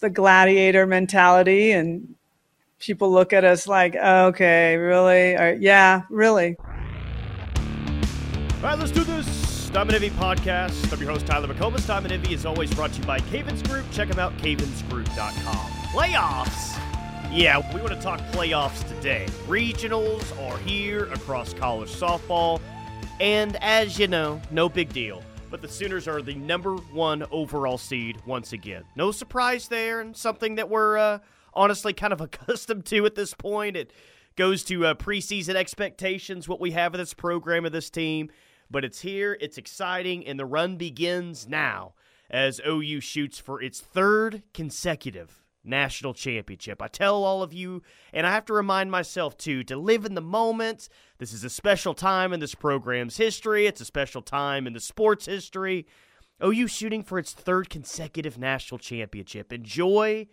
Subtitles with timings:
[0.00, 2.14] the gladiator mentality and
[2.78, 5.34] people look at us like, oh, okay, really?
[5.34, 6.56] Or, yeah, really.
[8.58, 9.70] All right, let's do this.
[9.70, 10.92] Diamond Envy Podcast.
[10.92, 11.86] I'm your host, Tyler McComas.
[11.86, 13.84] Diamond Envy is always brought to you by Cavens Group.
[13.92, 15.70] Check them out, cavensgroup.com.
[15.92, 16.78] Playoffs!
[17.30, 19.26] Yeah, we want to talk playoffs today.
[19.46, 22.60] Regionals are here across college softball.
[23.20, 25.22] And as you know, no big deal.
[25.50, 28.84] But the Sooners are the number one overall seed once again.
[28.96, 31.18] No surprise there, and something that we're uh,
[31.54, 33.76] honestly kind of accustomed to at this point.
[33.76, 33.92] It
[34.36, 38.30] goes to uh, preseason expectations, what we have of this program of this team.
[38.70, 41.94] But it's here, it's exciting, and the run begins now
[42.28, 46.82] as OU shoots for its third consecutive national championship.
[46.82, 47.82] I tell all of you,
[48.12, 50.88] and I have to remind myself too, to live in the moment.
[51.18, 53.66] This is a special time in this program's history.
[53.66, 55.86] It's a special time in the sports history.
[56.44, 59.52] OU shooting for its third consecutive national championship.
[59.52, 60.26] Enjoy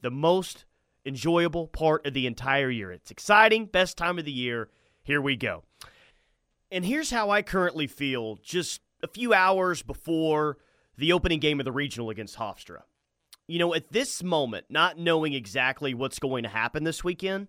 [0.00, 0.64] the most
[1.04, 2.90] enjoyable part of the entire year.
[2.92, 4.70] It's exciting, best time of the year.
[5.02, 5.64] Here we go.
[6.70, 10.58] And here's how I currently feel just a few hours before
[10.96, 12.82] the opening game of the regional against Hofstra
[13.50, 17.48] you know, at this moment, not knowing exactly what's going to happen this weekend,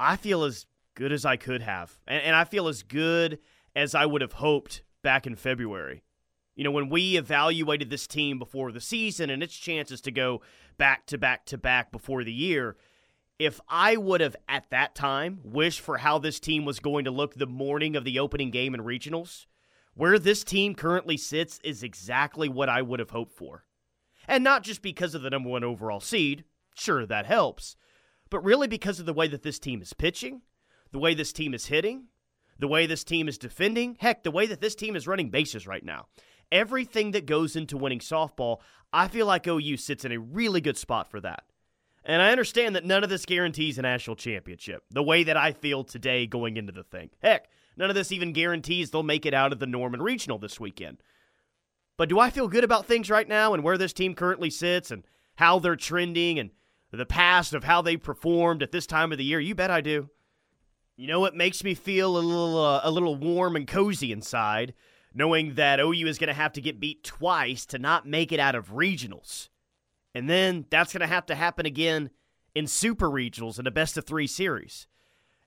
[0.00, 1.98] I feel as good as I could have.
[2.08, 3.38] And, and, I feel as good
[3.76, 6.02] as I would have hoped back in February.
[6.56, 10.40] You know, when we evaluated this team before the season and its chances to go
[10.78, 12.76] back to back to back before the year,
[13.38, 17.10] if I would have at that time wished for how this team was going to
[17.10, 19.44] look the morning of the opening game in regionals,
[19.94, 23.64] where this team currently sits is exactly what I would have hoped for.
[24.32, 26.44] And not just because of the number one overall seed,
[26.74, 27.76] sure, that helps,
[28.30, 30.40] but really because of the way that this team is pitching,
[30.90, 32.06] the way this team is hitting,
[32.58, 35.66] the way this team is defending, heck, the way that this team is running bases
[35.66, 36.06] right now.
[36.50, 38.60] Everything that goes into winning softball,
[38.90, 41.44] I feel like OU sits in a really good spot for that.
[42.02, 45.52] And I understand that none of this guarantees a national championship, the way that I
[45.52, 47.10] feel today going into the thing.
[47.22, 50.58] Heck, none of this even guarantees they'll make it out of the Norman Regional this
[50.58, 51.02] weekend.
[51.96, 54.90] But do I feel good about things right now and where this team currently sits
[54.90, 55.04] and
[55.36, 56.50] how they're trending and
[56.90, 59.40] the past of how they performed at this time of the year?
[59.40, 60.08] You bet I do.
[60.96, 64.74] You know what makes me feel a little uh, a little warm and cozy inside,
[65.14, 68.40] knowing that OU is going to have to get beat twice to not make it
[68.40, 69.48] out of regionals.
[70.14, 72.10] And then that's going to have to happen again
[72.54, 74.86] in super regionals in a best of 3 series.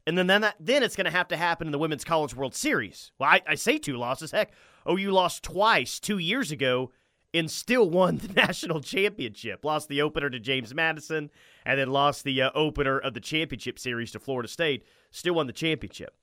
[0.07, 2.35] And then then, that, then it's going to have to happen in the Women's College
[2.35, 3.11] World Series.
[3.17, 4.31] Well, I, I say two losses.
[4.31, 4.51] Heck,
[4.89, 6.91] OU lost twice two years ago
[7.33, 9.65] and still won the national championship.
[9.65, 11.29] Lost the opener to James Madison
[11.65, 14.85] and then lost the uh, opener of the championship series to Florida State.
[15.11, 16.15] Still won the championship.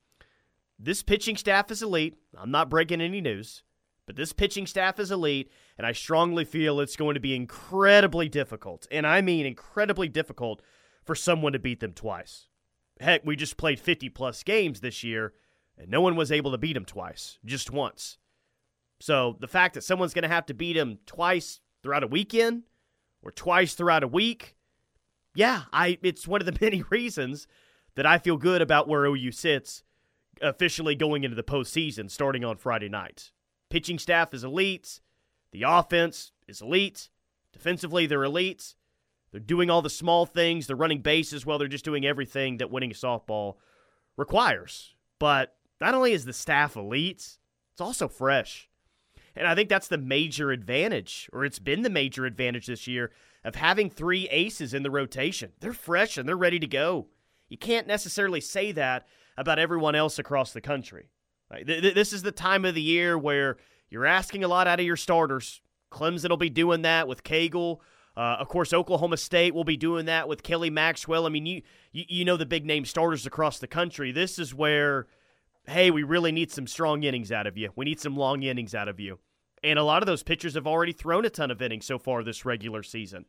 [0.78, 2.16] This pitching staff is elite.
[2.36, 3.62] I'm not breaking any news,
[4.06, 8.28] but this pitching staff is elite, and I strongly feel it's going to be incredibly
[8.28, 10.60] difficult, and I mean incredibly difficult
[11.04, 12.48] for someone to beat them twice.
[13.00, 15.34] Heck, we just played 50 plus games this year,
[15.78, 18.18] and no one was able to beat them twice, just once.
[19.02, 22.62] So the fact that someone's going to have to beat him twice throughout a weekend
[23.20, 24.54] or twice throughout a week,
[25.34, 27.48] yeah, I it's one of the many reasons
[27.96, 29.82] that I feel good about where OU sits
[30.40, 33.32] officially going into the postseason starting on Friday night.
[33.70, 35.00] Pitching staff is elite.
[35.50, 37.10] The offense is elite.
[37.52, 38.76] Defensively, they're elite.
[39.32, 40.68] They're doing all the small things.
[40.68, 43.56] They're running bases while they're just doing everything that winning a softball
[44.16, 44.94] requires.
[45.18, 47.38] But not only is the staff elite,
[47.72, 48.68] it's also fresh.
[49.34, 53.10] And I think that's the major advantage, or it's been the major advantage this year
[53.44, 55.52] of having three aces in the rotation.
[55.60, 57.06] They're fresh and they're ready to go.
[57.48, 59.06] You can't necessarily say that
[59.36, 61.08] about everyone else across the country.
[61.66, 63.56] This is the time of the year where
[63.90, 65.60] you're asking a lot out of your starters.
[65.90, 67.80] Clemson will be doing that with Cagle.
[68.16, 71.26] Uh, of course, Oklahoma State will be doing that with Kelly Maxwell.
[71.26, 71.62] I mean, you,
[71.92, 74.12] you you know the big name starters across the country.
[74.12, 75.06] This is where
[75.66, 77.70] hey, we really need some strong innings out of you.
[77.76, 79.18] We need some long innings out of you.
[79.62, 82.22] And a lot of those pitchers have already thrown a ton of innings so far
[82.22, 83.26] this regular season.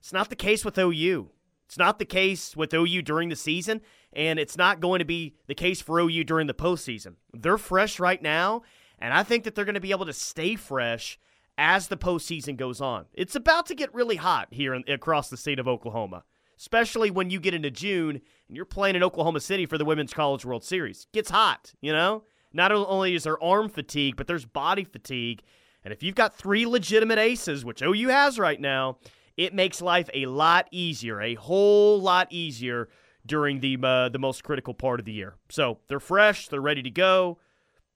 [0.00, 1.30] It's not the case with OU.
[1.66, 3.80] It's not the case with OU during the season,
[4.12, 7.14] and it's not going to be the case for OU during the postseason.
[7.32, 8.62] They're fresh right now,
[8.98, 11.18] and I think that they're going to be able to stay fresh
[11.58, 13.06] as the postseason goes on.
[13.12, 16.22] It's about to get really hot here in, across the state of Oklahoma,
[16.58, 20.14] especially when you get into June and you're playing in Oklahoma City for the Women's
[20.14, 21.06] College World Series.
[21.12, 22.24] It gets hot, you know?
[22.52, 25.42] Not only is there arm fatigue, but there's body fatigue.
[25.84, 28.98] And if you've got three legitimate aces, which OU has right now,
[29.36, 32.88] it makes life a lot easier, a whole lot easier
[33.26, 35.34] during the uh, the most critical part of the year.
[35.50, 37.38] So they're fresh, they're ready to go.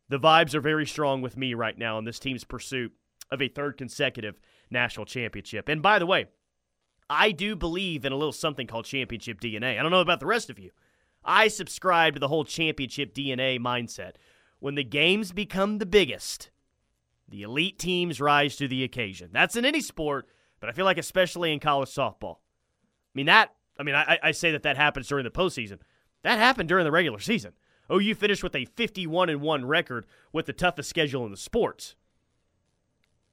[0.08, 2.92] The vibes are very strong with me right now in this team's pursuit
[3.30, 4.40] of a third consecutive
[4.70, 5.68] national championship.
[5.68, 6.26] And by the way,
[7.10, 9.78] I do believe in a little something called championship DNA.
[9.78, 10.70] I don't know about the rest of you.
[11.24, 14.12] I subscribe to the whole championship DNA mindset.
[14.60, 16.50] When the games become the biggest,
[17.28, 19.30] the elite teams rise to the occasion.
[19.32, 20.28] That's in any sport,
[20.60, 22.36] but I feel like especially in college softball.
[22.36, 23.54] I mean that.
[23.76, 25.80] I mean I, I say that that happens during the postseason.
[26.22, 27.54] That happened during the regular season.
[27.92, 31.96] OU finished with a 51 and one record with the toughest schedule in the sports.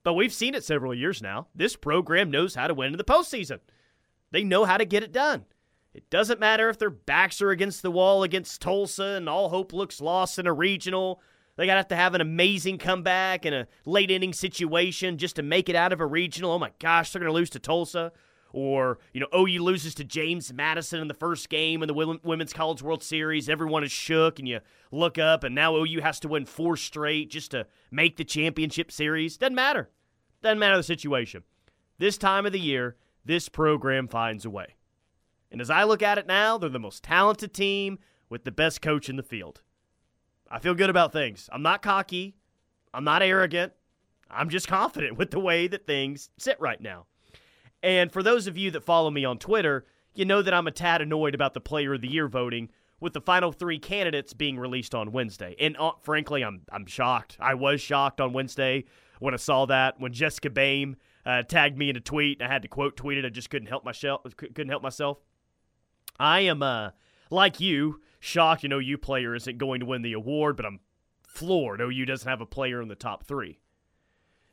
[0.07, 1.47] But we've seen it several years now.
[1.53, 3.59] This program knows how to win in the postseason.
[4.31, 5.43] They know how to get it done.
[5.93, 9.73] It doesn't matter if their backs are against the wall against Tulsa and all hope
[9.73, 11.19] looks lost in a regional.
[11.57, 15.35] They got to have to have an amazing comeback in a late inning situation just
[15.35, 16.53] to make it out of a regional.
[16.53, 18.13] Oh my gosh, they're going to lose to Tulsa.
[18.53, 22.53] Or, you know, OU loses to James Madison in the first game in the Women's
[22.53, 23.49] College World Series.
[23.49, 27.29] Everyone is shook, and you look up, and now OU has to win four straight
[27.29, 29.35] just to make the championship series.
[29.35, 29.89] Doesn't matter.
[30.41, 31.43] Doesn't matter the situation.
[31.97, 32.95] This time of the year,
[33.25, 34.75] this program finds a way.
[35.51, 37.99] And as I look at it now, they're the most talented team
[38.29, 39.61] with the best coach in the field.
[40.49, 41.49] I feel good about things.
[41.51, 42.35] I'm not cocky.
[42.93, 43.73] I'm not arrogant.
[44.29, 47.05] I'm just confident with the way that things sit right now.
[47.81, 50.71] And for those of you that follow me on Twitter, you know that I'm a
[50.71, 52.69] tad annoyed about the Player of the Year voting
[52.99, 55.55] with the final three candidates being released on Wednesday.
[55.59, 57.37] And uh, frankly, I'm I'm shocked.
[57.39, 58.85] I was shocked on Wednesday
[59.19, 62.41] when I saw that when Jessica Boehm uh, tagged me in a tweet.
[62.41, 63.25] I had to quote tweet it.
[63.25, 64.21] I just couldn't help myself.
[64.37, 65.19] Couldn't help myself.
[66.19, 66.91] I am uh,
[67.29, 70.79] like you, shocked an OU player isn't going to win the award, but I'm
[71.27, 73.59] floored OU doesn't have a player in the top three.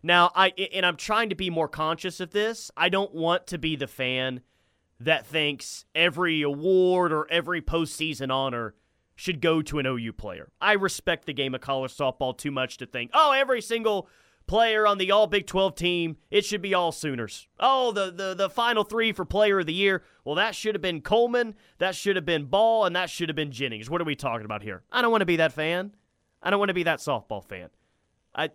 [0.02, 2.70] Now, I and I'm trying to be more conscious of this.
[2.76, 4.42] I don't want to be the fan
[5.00, 8.74] that thinks every award or every postseason honor
[9.16, 10.50] should go to an OU player.
[10.60, 14.08] I respect the game of college softball too much to think, oh, every single
[14.46, 17.48] player on the All Big 12 team, it should be all Sooners.
[17.58, 20.02] Oh, the, the, the final three for player of the year.
[20.24, 23.36] Well, that should have been Coleman, that should have been Bahl, and that should have
[23.36, 23.90] been Jennings.
[23.90, 24.82] What are we talking about here?
[24.90, 25.94] I don't want to be that fan.
[26.42, 27.70] I don't want to be that softball fan.
[28.34, 28.50] I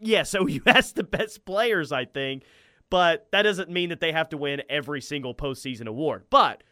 [0.00, 2.44] yes, OU has the best players, I think,
[2.90, 6.24] but that doesn't mean that they have to win every single postseason award.
[6.30, 6.62] But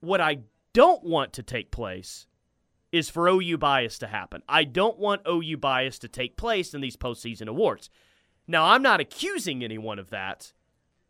[0.00, 0.40] what I
[0.72, 2.26] don't want to take place
[2.92, 4.42] is for OU bias to happen.
[4.48, 7.88] I don't want OU bias to take place in these postseason awards.
[8.46, 10.52] Now, I'm not accusing anyone of that.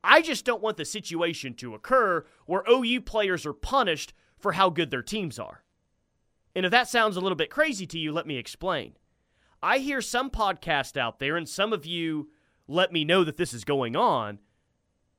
[0.04, 4.70] I just don't want the situation to occur where OU players are punished for how
[4.70, 5.64] good their teams are.
[6.54, 8.96] And if that sounds a little bit crazy to you, let me explain.
[9.62, 12.30] I hear some podcast out there, and some of you
[12.66, 14.38] let me know that this is going on,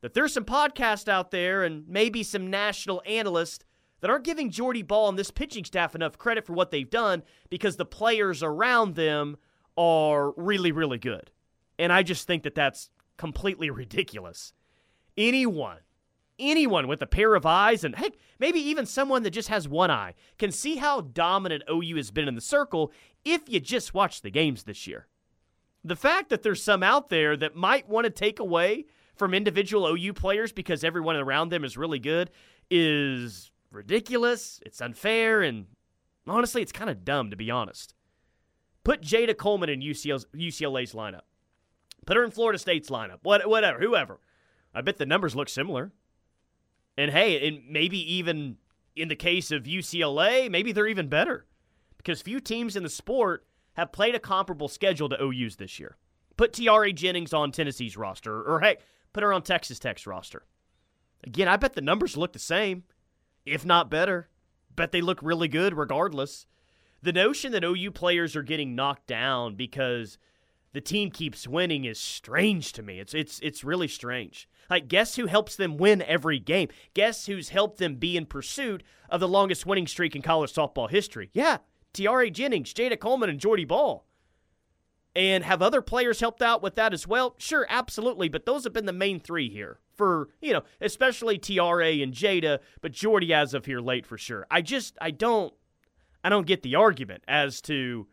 [0.02, 3.64] that there's some podcast out there and maybe some national analysts
[4.02, 7.24] that aren't giving Jordy Bahl and this pitching staff enough credit for what they've done
[7.50, 9.38] because the players around them
[9.78, 11.32] are really, really good.
[11.80, 14.54] And I just think that that's completely ridiculous.
[15.18, 15.78] Anyone,
[16.40, 19.92] anyone with a pair of eyes, and heck, maybe even someone that just has one
[19.92, 22.92] eye, can see how dominant OU has been in the circle
[23.24, 25.08] if you just watch the games this year.
[25.84, 29.88] The fact that there's some out there that might want to take away from individual
[29.88, 32.32] OU players because everyone around them is really good
[32.70, 35.66] is ridiculous, it's unfair, and
[36.28, 37.94] honestly, it's kind of dumb, to be honest.
[38.84, 41.22] Put Jada Coleman in UCL's, UCLA's lineup.
[42.06, 43.20] Put her in Florida State's lineup.
[43.24, 44.20] What, whatever, whoever.
[44.74, 45.92] I bet the numbers look similar.
[46.98, 48.58] And hey, and maybe even
[48.96, 51.46] in the case of UCLA, maybe they're even better.
[51.98, 55.98] Because few teams in the sport have played a comparable schedule to OU's this year.
[56.38, 58.82] Put Tiare Jennings on Tennessee's roster, or heck,
[59.14, 60.44] put her on Texas Tech's roster.
[61.24, 62.84] Again, I bet the numbers look the same
[63.46, 64.30] if not better.
[64.76, 66.46] Bet they look really good regardless.
[67.02, 70.18] The notion that OU players are getting knocked down because
[70.74, 73.00] the team keeps winning is strange to me.
[73.00, 74.48] It's it's it's really strange.
[74.70, 76.70] Like guess who helps them win every game?
[76.94, 80.90] Guess who's helped them be in pursuit of the longest winning streak in college softball
[80.90, 81.30] history?
[81.34, 81.58] Yeah,
[81.94, 84.06] Tiare Jennings, Jada Coleman, and Jordy Bahl.
[85.14, 87.36] And have other players helped out with that as well?
[87.38, 88.30] Sure, absolutely.
[88.30, 92.58] But those have been the main three here for, you know, especially TRA and Jada,
[92.82, 94.48] but Jordy as of here late for sure.
[94.50, 95.54] I just, I don't,
[96.24, 98.08] I don't get the argument as to,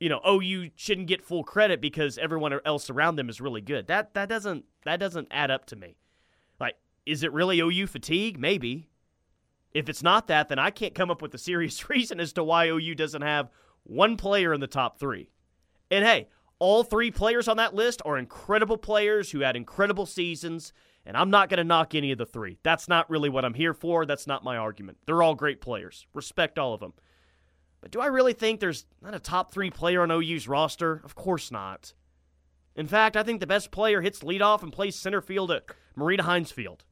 [0.00, 3.60] you know, oh, you shouldn't get full credit because everyone else around them is really
[3.60, 3.86] good.
[3.88, 5.98] That, that doesn't, that doesn't add up to me.
[6.58, 8.38] Like, is it really OU fatigue?
[8.38, 8.88] Maybe.
[9.74, 12.42] If it's not that, then I can't come up with a serious reason as to
[12.42, 13.50] why OU doesn't have
[13.82, 15.28] one player in the top three.
[15.90, 20.72] And hey, all three players on that list are incredible players who had incredible seasons,
[21.06, 22.58] and I'm not going to knock any of the three.
[22.62, 24.06] That's not really what I'm here for.
[24.06, 24.98] That's not my argument.
[25.06, 26.06] They're all great players.
[26.14, 26.94] Respect all of them.
[27.80, 31.02] But do I really think there's not a top three player on OU's roster?
[31.04, 31.92] Of course not.
[32.74, 35.64] In fact, I think the best player hits leadoff and plays center field at
[35.96, 36.84] Marita Hynes Field.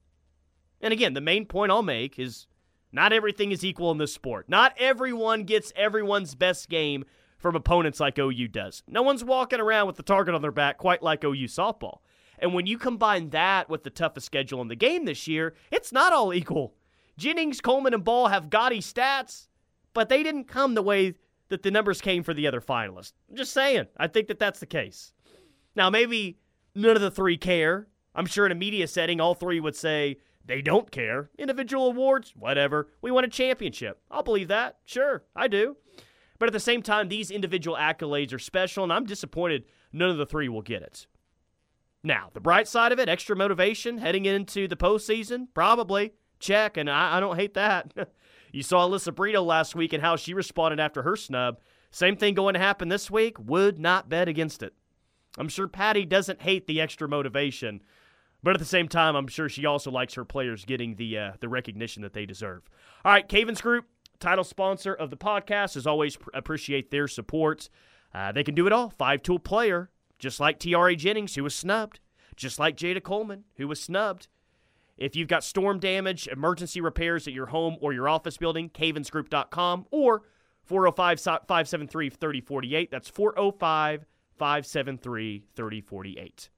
[0.81, 2.47] And again, the main point I'll make is
[2.93, 4.49] not everything is equal in this sport.
[4.49, 7.05] Not everyone gets everyone's best game
[7.39, 8.83] from opponents like OU does.
[8.87, 11.99] No one's walking around with the target on their back quite like OU softball.
[12.43, 15.93] And when you combine that with the toughest schedule in the game this year, it's
[15.93, 16.75] not all equal.
[17.17, 19.47] Jennings, Coleman, and Bahl have gaudy stats,
[19.95, 21.15] but they didn't come the way
[21.51, 23.13] that the numbers came for the other finalists.
[23.31, 23.87] I'm just saying.
[23.97, 25.13] I think that that's the case.
[25.77, 26.39] Now, maybe
[26.75, 27.87] none of the three care.
[28.15, 31.31] I'm sure in a media setting, all three would say they don't care.
[31.39, 32.89] Individual awards, whatever.
[33.03, 34.01] We won a championship.
[34.11, 34.79] I'll believe that.
[34.85, 35.77] Sure, I do.
[36.41, 40.17] But at the same time, these individual accolades are special, and I'm disappointed none of
[40.17, 41.07] the three will get it.
[42.05, 46.15] Now, the bright side of it, extra motivation heading into the postseason, probably.
[46.41, 47.93] Check, and I, I don't hate that.
[48.53, 51.61] you saw Alyssa Brito last week and how she responded after her snub.
[51.93, 53.39] Same thing going to happen this week.
[53.39, 54.75] Would not bet against it.
[55.39, 57.83] I'm sure Patty doesn't hate the extra motivation,
[58.43, 61.33] but at the same time, I'm sure she also likes her players getting the uh,
[61.41, 62.69] the recognition that they deserve.
[63.05, 63.87] All right, Cavens Group,
[64.19, 67.69] title sponsor of the podcast, as always, pr- appreciate their support.
[68.13, 68.91] Uh, they can do it all.
[68.91, 69.91] Five tool player,
[70.23, 71.99] just like Tiare Jennings, who was snubbed,
[72.37, 74.29] just like Jada Coleman, who was snubbed.
[74.97, 79.87] If you've got storm damage, emergency repairs at your home or your office building, cavensgroup.com
[79.91, 80.23] or
[80.63, 82.91] 405 573 3048.
[82.93, 84.07] That's 405
[84.39, 86.51] 573 3048.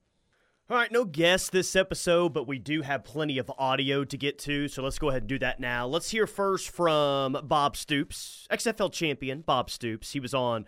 [0.69, 4.39] All right, no guests this episode, but we do have plenty of audio to get
[4.41, 5.87] to, so let's go ahead and do that now.
[5.87, 10.13] Let's hear first from Bob Stoops, XFL champion Bob Stoops.
[10.13, 10.67] He was on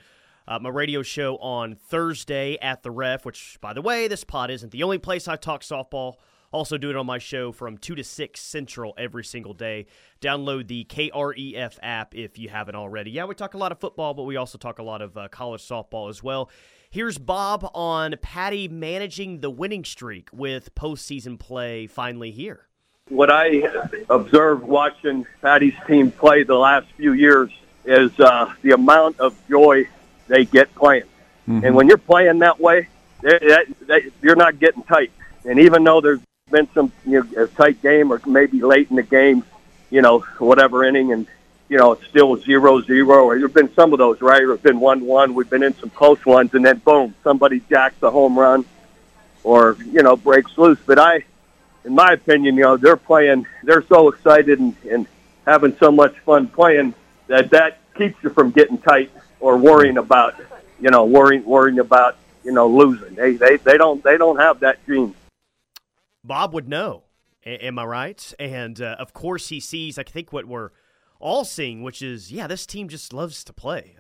[0.49, 4.51] uh, my radio show on Thursday at the Ref, which, by the way, this pod
[4.51, 6.15] isn't the only place I talk softball.
[6.53, 9.87] Also, do it on my show from 2 to 6 Central every single day.
[10.21, 13.11] Download the KREF app if you haven't already.
[13.11, 15.29] Yeah, we talk a lot of football, but we also talk a lot of uh,
[15.29, 16.51] college softball as well.
[16.89, 22.69] Here's Bob on Patty managing the winning streak with postseason play finally here.
[23.09, 23.63] What I
[24.09, 27.51] observed watching Patty's team play the last few years
[27.85, 29.87] is uh, the amount of joy
[30.29, 31.05] they get playing.
[31.49, 31.65] Mm-hmm.
[31.65, 32.89] And when you're playing that way,
[33.23, 35.13] that, that, you're not getting tight.
[35.45, 38.97] And even though there's been some you know, a tight game or maybe late in
[38.97, 39.45] the game,
[39.91, 41.27] you know, whatever inning, and
[41.69, 44.43] you know, it's still zero zero, or there've been some of those, right?
[44.43, 45.35] Or it's been one one.
[45.35, 48.65] We've been in some close ones, and then boom, somebody jacks a home run,
[49.45, 50.79] or you know, breaks loose.
[50.87, 51.25] But I,
[51.85, 53.47] in my opinion, you know, they're playing.
[53.63, 55.07] They're so excited and, and
[55.45, 56.95] having so much fun playing
[57.29, 60.35] that that keeps you from getting tight or worrying about,
[60.81, 63.15] you know, worrying worrying about you know losing.
[63.15, 65.15] They they they don't they don't have that gene.
[66.25, 67.05] Bob would know.
[67.45, 68.35] A- am I right?
[68.39, 69.99] And uh, of course, he sees.
[69.99, 70.71] I think what we're
[71.19, 73.97] all seeing, which is, yeah, this team just loves to play.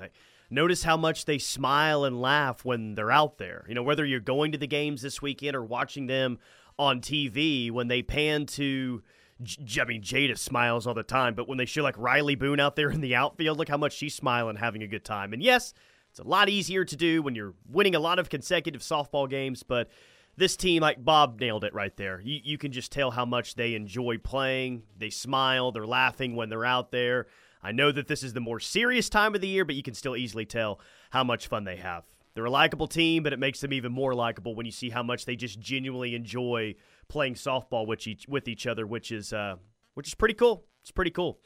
[0.50, 3.64] notice how much they smile and laugh when they're out there.
[3.68, 6.38] You know, whether you're going to the games this weekend or watching them
[6.78, 9.02] on TV, when they pan to,
[9.40, 12.74] I mean, Jada smiles all the time, but when they show like Rylie Boone out
[12.74, 15.32] there in the outfield, look how much she's smiling, having a good time.
[15.32, 15.74] And yes,
[16.10, 19.62] it's a lot easier to do when you're winning a lot of consecutive softball games,
[19.62, 19.90] but
[20.38, 22.20] this team, like Bob nailed it right there.
[22.22, 24.82] You, you can just tell how much they enjoy playing.
[24.96, 27.26] They smile, they're laughing when they're out there.
[27.62, 29.94] I know that this is the more serious time of the year, but you can
[29.94, 32.04] still easily tell how much fun they have.
[32.34, 35.02] They're a likable team, but it makes them even more likable when you see how
[35.02, 36.74] much they just genuinely enjoy
[37.08, 39.56] playing softball with each with each other, which is uh,
[39.94, 40.64] which is pretty cool.
[40.82, 41.40] It's pretty cool.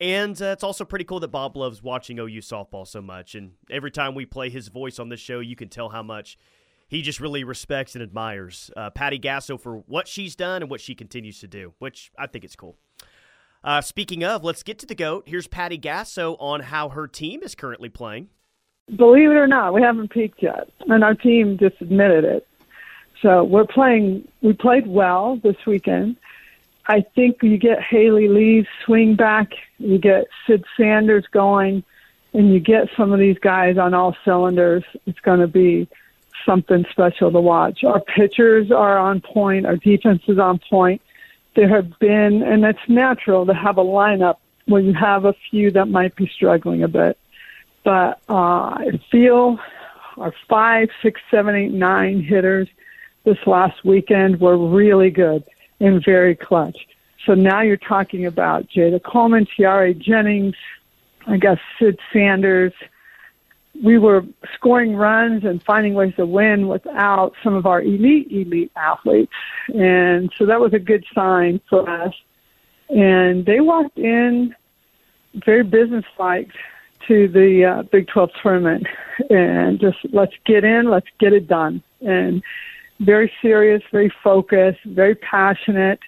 [0.00, 3.34] And uh, it's also pretty cool that Bob loves watching OU softball so much.
[3.34, 6.36] And every time we play his voice on this show, you can tell how much
[6.88, 10.80] he just really respects and admires uh, Patty Gasso for what she's done and what
[10.80, 12.76] she continues to do, which I think is cool.
[13.64, 15.24] Uh, speaking of, let's get to the GOAT.
[15.26, 18.28] Here's Patty Gasso on how her team is currently playing.
[18.96, 22.46] Believe it or not, we haven't peaked yet, and our team just admitted it.
[23.22, 26.16] So we're playing, we played well this weekend.
[26.86, 31.84] I think you get Haley Lee's swing back, you get Sid Sanders going,
[32.34, 34.82] and you get some of these guys on all cylinders.
[35.06, 35.88] It's going to be
[36.44, 37.84] something special to watch.
[37.84, 39.66] Our pitchers are on point.
[39.66, 41.00] Our defense is on point.
[41.54, 45.70] There have been, and it's natural to have a lineup where you have a few
[45.72, 47.16] that might be struggling a bit.
[47.84, 49.60] But uh, I feel
[50.16, 52.68] our five, six, seven, eight, nine hitters
[53.24, 55.44] this last weekend were really good
[55.80, 56.86] and very clutch.
[57.26, 60.56] So now you're talking about Jada Coleman, Tiare Jennings,
[61.26, 62.72] I guess Sid Sanders,
[63.82, 64.24] we were
[64.54, 69.32] scoring runs and finding ways to win without some of our elite elite athletes
[69.72, 72.14] and so that was a good sign for us
[72.90, 74.54] and they walked in
[75.34, 76.50] very businesslike
[77.08, 78.86] to the uh, Big 12 tournament
[79.30, 81.82] and just let's get in, let's get it done.
[82.00, 82.42] And
[83.04, 86.00] very serious, very focused, very passionate.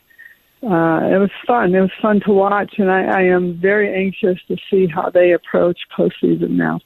[0.64, 1.74] uh, it was fun.
[1.74, 5.32] It was fun to watch, and I, I am very anxious to see how they
[5.32, 6.80] approach postseason now.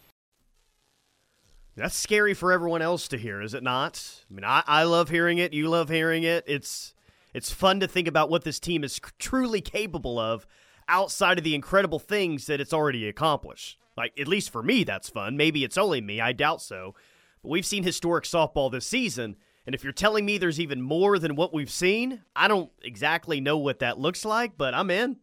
[1.77, 4.25] That's scary for everyone else to hear, is it not?
[4.29, 5.53] I mean, I, I love hearing it.
[5.53, 6.43] You love hearing it.
[6.49, 6.93] It's
[7.33, 10.45] it's fun to think about what this team is truly capable of
[10.89, 13.79] outside of the incredible things that it's already accomplished.
[13.97, 15.37] Like, at least for me, that's fun.
[15.37, 16.21] Maybe it's only me.
[16.21, 16.97] I doubt so.
[17.43, 19.37] But we've seen historic softball this season,
[19.69, 23.39] and if you're telling me there's even more than what we've seen, I don't exactly
[23.39, 25.19] know what that looks like, but I'm in.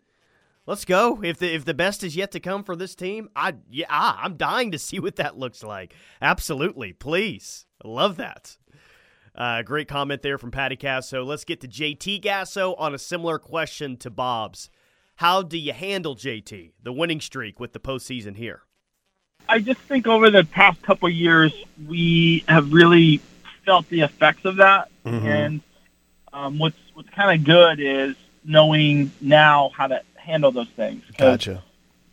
[0.67, 1.19] Let's go.
[1.23, 4.37] If the if the best is yet to come for this team, I yeah, I'm
[4.37, 5.95] dying to see what that looks like.
[6.21, 7.65] Absolutely, please.
[7.83, 8.55] I love that.
[9.33, 11.25] Uh, great comment there from Patty Gasso.
[11.25, 14.69] Let's get to JT Gasso on a similar question to Bob's.
[15.15, 18.61] How do you handle JT the winning streak with the postseason here?
[19.49, 21.51] I just think over the past couple years
[21.87, 23.21] we have really
[23.65, 24.89] felt the effects of that.
[25.05, 25.27] Mm-hmm.
[25.27, 25.61] And
[26.31, 31.03] um, what's what's kind of good is knowing now how to handle those things.
[31.17, 31.63] Gotcha.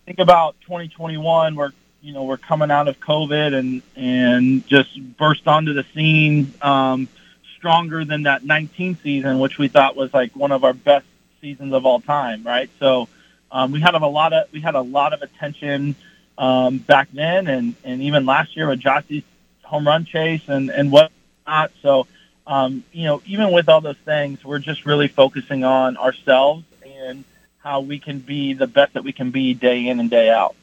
[0.06, 5.47] Think about 2021, where you know we're coming out of COVID and and just burst
[5.47, 7.09] onto the scene um,
[7.56, 11.06] stronger than that 19 season, which we thought was like one of our best
[11.40, 12.71] seasons of all time, right?
[12.80, 13.09] So
[13.50, 15.94] um, we had a lot of we had a lot of attention
[16.38, 19.25] um, back then, and and even last year with Jossie's
[19.62, 21.12] home run chase and and what
[21.46, 21.70] not.
[21.82, 22.06] So,
[22.46, 27.25] um, you know, even with all those things, we're just really focusing on ourselves and
[27.58, 30.56] how we can be the best that we can be day in and day out.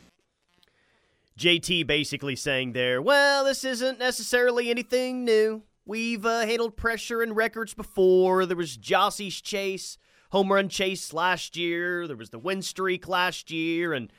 [1.37, 5.63] JT basically saying there, well, this isn't necessarily anything new.
[5.85, 8.45] We've uh, handled pressure and records before.
[8.45, 9.97] There was Jossie's chase,
[10.31, 12.07] home run chase last year.
[12.07, 14.11] There was the win streak last year, and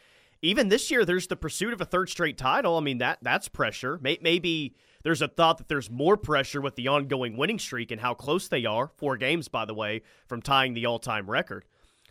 [0.43, 2.77] even this year, there's the pursuit of a third straight title.
[2.77, 4.01] I mean, that that's pressure.
[4.03, 8.15] Maybe there's a thought that there's more pressure with the ongoing winning streak and how
[8.15, 11.65] close they are, four games, by the way, from tying the all time record.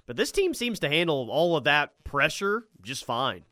[0.08, 3.44] But this team seems to handle all of that pressure just fine.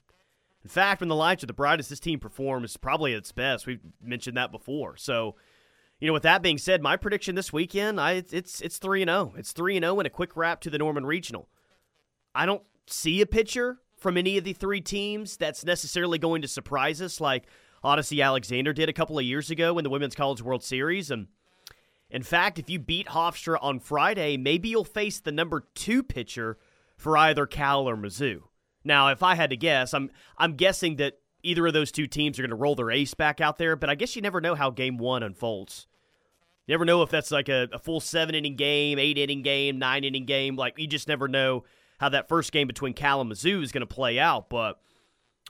[0.63, 3.67] In fact, when the lights are the brightest, this team performs probably at its best.
[3.67, 4.97] We've mentioned that before.
[4.97, 5.35] So,
[5.99, 9.09] you know, with that being said, my prediction this weekend, I it's it's three and
[9.09, 9.31] zero.
[9.33, 9.37] Oh.
[9.37, 11.47] It's three and zero oh and a quick wrap to the Norman Regional.
[12.33, 16.47] I don't see a pitcher from any of the three teams that's necessarily going to
[16.47, 17.45] surprise us, like
[17.83, 21.11] Odicci Alexander did a couple of years ago in the Women's College World Series.
[21.11, 21.27] And
[22.09, 26.57] in fact, if you beat Hofstra on Friday, maybe you'll face the number two pitcher
[26.95, 28.41] for either Cal or Mizzou.
[28.83, 32.39] Now, if I had to guess, I'm I'm guessing that either of those two teams
[32.39, 34.55] are going to roll their ace back out there, but I guess you never know
[34.55, 35.87] how game one unfolds.
[36.65, 39.79] You never know if that's like a, a full seven inning game, eight inning game,
[39.79, 40.55] nine inning game.
[40.55, 41.63] Like, you just never know
[41.99, 44.49] how that first game between Cal and Mizzou is going to play out.
[44.49, 44.79] But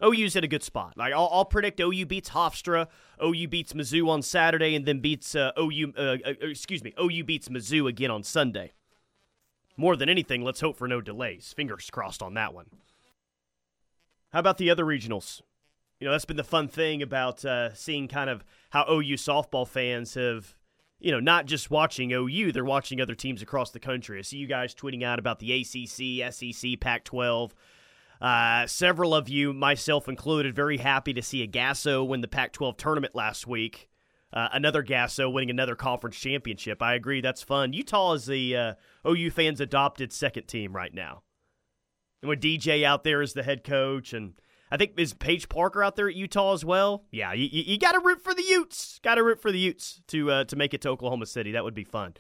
[0.04, 0.94] OU's at a good spot.
[0.96, 2.88] Like I'll, I'll, predict OU beats Hofstra,
[3.24, 5.94] OU beats Mizzou on Saturday, and then beats uh, OU.
[5.98, 8.74] Uh, uh, excuse me, OU beats Mizzou again on Sunday.
[9.76, 11.54] More than anything, let's hope for no delays.
[11.56, 12.66] Fingers crossed on that one.
[14.32, 15.42] How about the other regionals?
[16.00, 19.68] You know, that's been the fun thing about uh, seeing kind of how OU softball
[19.68, 20.56] fans have,
[21.00, 24.20] you know, not just watching OU, they're watching other teams across the country.
[24.20, 27.54] I see you guys tweeting out about the ACC, SEC, Pac 12.
[28.22, 32.54] Uh, several of you, myself included, very happy to see a Gasso win the Pac
[32.54, 33.90] 12 tournament last week.
[34.34, 36.82] Uh, another Gasso winning another conference championship.
[36.82, 37.74] I agree, that's fun.
[37.74, 38.74] Utah is the uh,
[39.08, 41.24] OU fans' adopted second team right now.
[42.22, 44.34] And with DJ out there as the head coach, and
[44.72, 47.06] I think is Paige Parker out there at Utah as well.
[47.12, 49.00] Yeah, you, you got to root for the Utes.
[49.04, 51.52] Got to root for the Utes to uh, to make it to Oklahoma City.
[51.52, 52.16] That would be fun.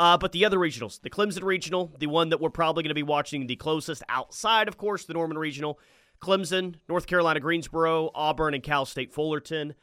[0.00, 2.94] Uh, but the other regionals, the Clemson Regional, the one that we're probably going to
[2.94, 5.78] be watching the closest outside, of course, the Norman Regional,
[6.22, 9.74] Clemson, North Carolina Greensboro, Auburn, and Cal State Fullerton.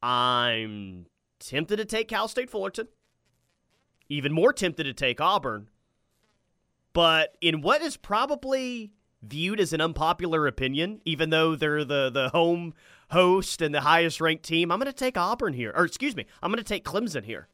[0.00, 1.06] I'm
[1.40, 2.86] tempted to take Cal State Fullerton.
[4.08, 5.68] Even more tempted to take Auburn.
[6.92, 12.28] But in what is probably viewed as an unpopular opinion, even though they're the, the
[12.28, 12.72] home
[13.10, 15.72] host and the highest ranked team, I'm going to take Auburn here.
[15.74, 17.48] Or excuse me, I'm going to take Clemson here.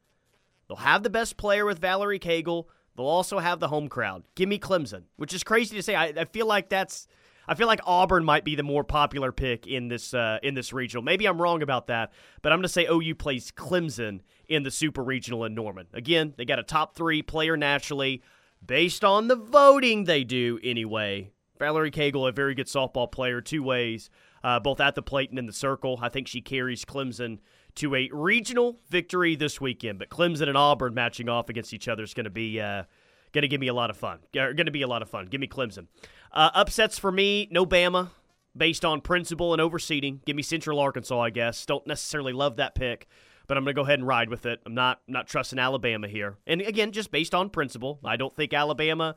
[0.72, 2.64] They'll have the best player with Valerie Cagle.
[2.96, 4.22] They'll also have the home crowd.
[4.34, 5.94] Give me Clemson, which is crazy to say.
[5.94, 7.06] I, I feel like that's.
[7.46, 10.72] I feel like Auburn might be the more popular pick in this uh, in this
[10.72, 11.02] regional.
[11.02, 14.70] Maybe I'm wrong about that, but I'm going to say OU plays Clemson in the
[14.70, 15.88] Super Regional in Norman.
[15.92, 18.22] Again, they got a top three player naturally,
[18.64, 21.32] based on the voting they do anyway.
[21.58, 24.08] Valerie Cagle, a very good softball player, two ways,
[24.42, 25.98] uh, both at the plate and in the circle.
[26.00, 27.40] I think she carries Clemson
[27.76, 29.98] to a regional victory this weekend.
[29.98, 32.84] But Clemson and Auburn matching off against each other is going to be uh,
[33.32, 34.18] going to give me a lot of fun.
[34.32, 35.26] Going to be a lot of fun.
[35.26, 35.86] Give me Clemson.
[36.32, 38.10] Uh, upsets for me, no Bama,
[38.56, 40.24] based on principle and overseeding.
[40.24, 41.64] Give me Central Arkansas, I guess.
[41.66, 43.06] Don't necessarily love that pick,
[43.46, 44.60] but I'm going to go ahead and ride with it.
[44.66, 46.36] I'm not not trusting Alabama here.
[46.46, 49.16] And again, just based on principle, I don't think Alabama.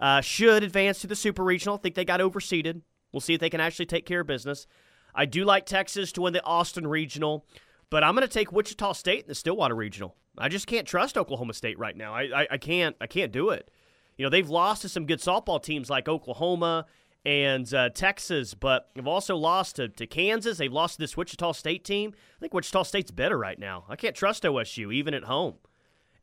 [0.00, 1.76] uh, should advance to the Super Regional.
[1.76, 2.80] I think they got overseeded.
[3.12, 4.66] We'll see if they can actually take care of business.
[5.14, 7.44] I do like Texas to win the Austin Regional,
[7.90, 10.16] but I'm going to take Wichita State in the Stillwater Regional.
[10.38, 12.14] I just can't trust Oklahoma State right now.
[12.14, 13.70] I, I, I can't I can't do it.
[14.16, 16.86] You know they've lost to some good softball teams like Oklahoma
[17.24, 20.58] and uh, Texas, but they've also lost to, to Kansas.
[20.58, 22.12] They've lost to this Wichita State team.
[22.36, 23.84] I think Wichita State's better right now.
[23.88, 25.56] I can't trust OSU even at home.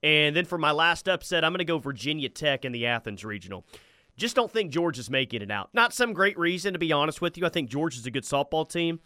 [0.04, 3.26] And then for my last upset, I'm going to go Virginia Tech in the Athens
[3.26, 3.66] Regional.
[4.16, 5.70] Just don't think George is making it out.
[5.74, 7.46] Not some great reason, to be honest with you.
[7.46, 9.00] I think George is a good softball team,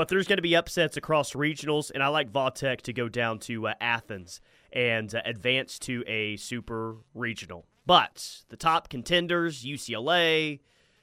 [0.00, 3.06] but there's going to be upsets across regionals, and I like Va Tech to go
[3.06, 4.40] down to uh, Athens
[4.72, 7.66] and uh, advance to a super regional.
[7.84, 10.60] But the top contenders, UCLA,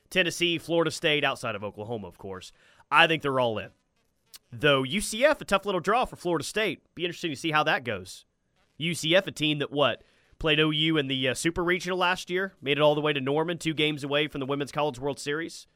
[0.10, 2.52] Tennessee, Florida State, outside of Oklahoma, of course,
[2.90, 3.70] I think they're all in.
[4.52, 6.82] Though UCF, a tough little draw for Florida State.
[6.96, 8.26] Be interesting to see how that goes.
[8.80, 10.02] UCF, a team that what
[10.40, 13.22] played OU in the uh, Super Regional last year, made it all the way to
[13.22, 15.68] Norman, two games away from the Women's College World Series.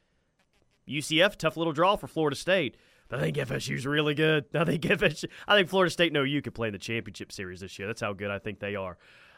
[0.88, 2.76] UCF, tough little draw for Florida State.
[3.16, 4.46] I think FSU's really good.
[4.54, 7.60] I think FSU, I think Florida State and OU could play in the championship series
[7.60, 7.86] this year.
[7.86, 8.96] That's how good I think they are.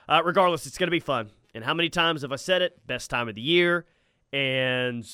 [0.09, 1.31] Uh, regardless, it's going to be fun.
[1.55, 2.87] And how many times have I said it?
[2.87, 3.87] Best time of the year,
[4.33, 5.05] and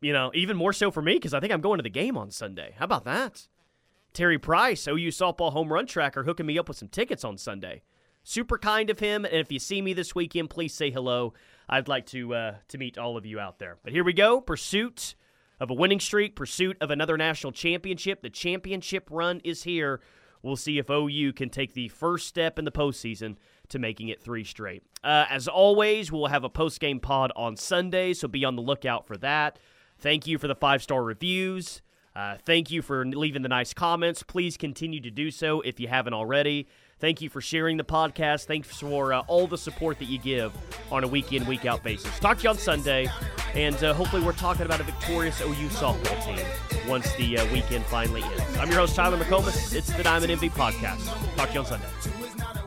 [0.00, 2.16] you know even more so for me because I think I'm going to the game
[2.16, 2.74] on Sunday.
[2.78, 3.48] How about that?
[4.12, 7.82] Terry Price, OU softball home run tracker, hooking me up with some tickets on Sunday.
[8.22, 11.32] Super kind of him, and if you see me this weekend, please say hello.
[11.68, 13.78] I'd like to uh, to meet all of you out there.
[13.82, 14.40] But here we go.
[14.40, 15.14] Pursuit
[15.60, 18.22] of a winning streak, pursuit of another national championship.
[18.22, 20.00] The championship run is here.
[20.42, 23.36] We'll see if OU can take the first step in the postseason
[23.68, 24.82] to making it three straight.
[25.04, 28.62] Uh, as always, we'll have a post game pod on Sunday, so be on the
[28.62, 29.58] lookout for that.
[29.98, 31.82] Thank you for the five star reviews.
[32.16, 34.22] Uh, thank you for leaving the nice comments.
[34.22, 36.66] Please continue to do so if you haven't already.
[36.98, 38.46] Thank you for sharing the podcast.
[38.46, 40.52] Thanks for uh, all the support that you give
[40.90, 42.18] on a week in, week out basis.
[42.18, 43.08] Talk to you on Sunday,
[43.54, 46.44] and uh, hopefully, we're talking about a victorious OU softball team
[46.88, 48.56] once the uh, weekend finally ends.
[48.58, 49.74] I'm your host, Tyler McComas.
[49.74, 51.06] It's the Diamond Envy Podcast.
[51.36, 52.59] Talk to you on Sunday.